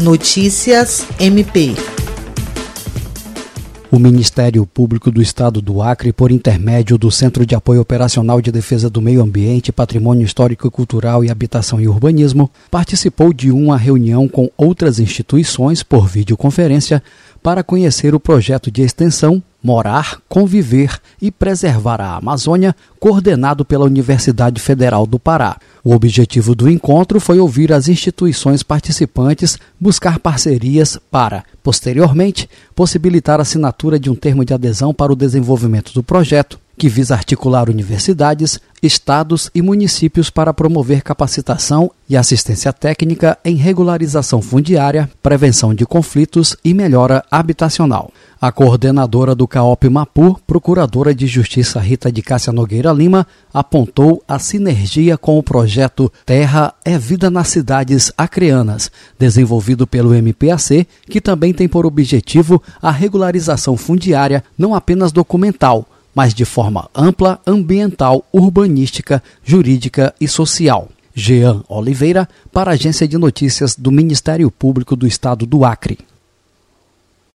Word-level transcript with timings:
Notícias 0.00 1.06
MP. 1.18 1.74
O 3.92 3.98
Ministério 3.98 4.64
Público 4.64 5.10
do 5.10 5.20
Estado 5.20 5.60
do 5.60 5.82
Acre, 5.82 6.10
por 6.10 6.32
intermédio 6.32 6.96
do 6.96 7.10
Centro 7.10 7.44
de 7.44 7.54
Apoio 7.54 7.82
Operacional 7.82 8.40
de 8.40 8.50
Defesa 8.50 8.88
do 8.88 9.02
Meio 9.02 9.22
Ambiente, 9.22 9.70
Patrimônio 9.70 10.24
Histórico 10.24 10.66
e 10.66 10.70
Cultural 10.70 11.22
e 11.22 11.30
Habitação 11.30 11.78
e 11.78 11.86
Urbanismo, 11.86 12.50
participou 12.70 13.30
de 13.30 13.50
uma 13.50 13.76
reunião 13.76 14.26
com 14.26 14.48
outras 14.56 14.98
instituições 14.98 15.82
por 15.82 16.08
videoconferência 16.08 17.02
para 17.42 17.62
conhecer 17.62 18.14
o 18.14 18.20
projeto 18.20 18.70
de 18.70 18.80
extensão 18.80 19.42
Morar, 19.62 20.18
Conviver 20.28 20.98
e 21.20 21.30
Preservar 21.30 22.00
a 22.00 22.16
Amazônia, 22.16 22.74
coordenado 22.98 23.64
pela 23.64 23.84
Universidade 23.84 24.60
Federal 24.60 25.06
do 25.06 25.18
Pará. 25.18 25.56
O 25.84 25.94
objetivo 25.94 26.54
do 26.54 26.68
encontro 26.68 27.20
foi 27.20 27.38
ouvir 27.38 27.72
as 27.72 27.88
instituições 27.88 28.62
participantes 28.62 29.58
buscar 29.78 30.18
parcerias 30.18 30.98
para, 31.10 31.44
posteriormente, 31.62 32.48
possibilitar 32.74 33.38
a 33.38 33.42
assinatura 33.42 33.98
de 33.98 34.10
um 34.10 34.14
termo 34.14 34.44
de 34.44 34.54
adesão 34.54 34.92
para 34.94 35.12
o 35.12 35.16
desenvolvimento 35.16 35.92
do 35.92 36.02
projeto, 36.02 36.58
que 36.76 36.88
visa 36.88 37.14
articular 37.14 37.68
universidades, 37.68 38.58
estados 38.82 39.50
e 39.54 39.62
municípios 39.62 40.30
para 40.30 40.54
promover 40.54 41.02
capacitação 41.02 41.90
e 42.08 42.16
assistência 42.16 42.72
técnica 42.72 43.38
em 43.44 43.54
regularização 43.54 44.42
fundiária, 44.42 45.08
prevenção 45.22 45.74
de 45.74 45.86
conflitos 45.86 46.56
e 46.64 46.74
melhora 46.74 47.24
habitacional. 47.30 48.10
A 48.40 48.50
coordenadora 48.50 49.34
do 49.34 49.46
CAOP 49.46 49.88
Mapu, 49.90 50.40
procuradora 50.46 51.14
de 51.14 51.26
Justiça 51.26 51.78
Rita 51.78 52.10
de 52.10 52.22
Cássia 52.22 52.52
Nogueira 52.52 52.90
Lima, 52.90 53.26
apontou 53.52 54.24
a 54.26 54.38
sinergia 54.38 55.18
com 55.18 55.38
o 55.38 55.42
projeto 55.42 56.10
Terra 56.24 56.72
é 56.82 56.98
Vida 56.98 57.30
nas 57.30 57.48
Cidades 57.48 58.10
Acreanas, 58.16 58.90
desenvolvido 59.18 59.86
pelo 59.86 60.14
MPAC, 60.14 60.88
que 61.08 61.20
também 61.20 61.52
tem 61.52 61.68
por 61.68 61.84
objetivo 61.84 62.62
a 62.80 62.90
regularização 62.90 63.76
fundiária 63.76 64.42
não 64.56 64.74
apenas 64.74 65.12
documental, 65.12 65.86
mas 66.14 66.34
de 66.34 66.44
forma 66.44 66.88
ampla, 66.94 67.40
ambiental, 67.46 68.24
urbanística, 68.32 69.22
jurídica 69.44 70.14
e 70.20 70.26
social. 70.28 70.88
Jean 71.14 71.62
Oliveira, 71.68 72.28
para 72.52 72.70
a 72.70 72.74
Agência 72.74 73.06
de 73.06 73.18
Notícias 73.18 73.76
do 73.76 73.90
Ministério 73.90 74.50
Público 74.50 74.94
do 74.96 75.06
Estado 75.06 75.44
do 75.44 75.64
Acre. 75.64 75.98